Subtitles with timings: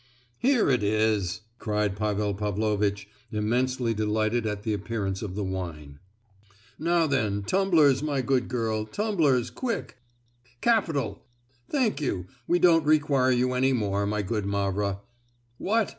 [0.39, 5.99] "Here it is!" cried Pavel Pavlovitch, immensely delighted at the appearance of the wine.
[6.79, 9.97] "Now then, tumblers my good girl, tumblers quick!
[10.59, 11.23] Capital!
[11.69, 15.01] Thank you, we don't require you any more, my good Mavra.
[15.59, 15.89] What!